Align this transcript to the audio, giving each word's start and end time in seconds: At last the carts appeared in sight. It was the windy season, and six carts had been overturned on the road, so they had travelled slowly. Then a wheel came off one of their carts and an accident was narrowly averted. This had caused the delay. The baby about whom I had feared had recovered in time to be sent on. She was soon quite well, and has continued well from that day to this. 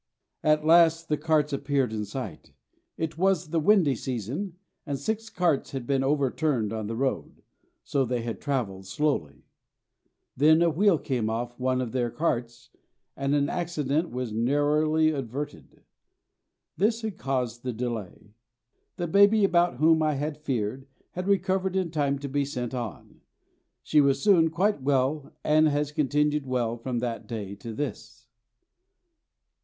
At 0.41 0.65
last 0.65 1.09
the 1.09 1.15
carts 1.17 1.53
appeared 1.53 1.93
in 1.93 2.05
sight. 2.05 2.53
It 2.97 3.19
was 3.19 3.49
the 3.51 3.59
windy 3.59 3.93
season, 3.93 4.55
and 4.83 4.97
six 4.97 5.29
carts 5.29 5.73
had 5.73 5.85
been 5.85 6.03
overturned 6.03 6.73
on 6.73 6.87
the 6.87 6.95
road, 6.95 7.43
so 7.83 8.03
they 8.03 8.23
had 8.23 8.41
travelled 8.41 8.87
slowly. 8.87 9.43
Then 10.35 10.63
a 10.63 10.71
wheel 10.71 10.97
came 10.97 11.29
off 11.29 11.59
one 11.59 11.81
of 11.81 11.91
their 11.91 12.09
carts 12.09 12.71
and 13.15 13.35
an 13.35 13.47
accident 13.47 14.09
was 14.09 14.33
narrowly 14.33 15.11
averted. 15.11 15.83
This 16.77 17.03
had 17.03 17.19
caused 17.19 17.61
the 17.61 17.71
delay. 17.71 18.33
The 18.97 19.05
baby 19.05 19.43
about 19.43 19.75
whom 19.77 20.01
I 20.01 20.15
had 20.15 20.39
feared 20.39 20.87
had 21.11 21.27
recovered 21.27 21.75
in 21.75 21.91
time 21.91 22.17
to 22.17 22.27
be 22.27 22.43
sent 22.43 22.73
on. 22.73 23.21
She 23.83 24.01
was 24.01 24.19
soon 24.19 24.49
quite 24.49 24.81
well, 24.81 25.31
and 25.43 25.67
has 25.67 25.91
continued 25.91 26.47
well 26.47 26.75
from 26.75 26.97
that 27.01 27.27
day 27.27 27.53
to 27.57 27.71
this. 27.71 28.25